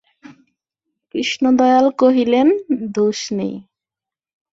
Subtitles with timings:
[1.15, 2.47] কৃষ্ণদয়াল কহিলেন,
[2.95, 3.53] দোষ নেই!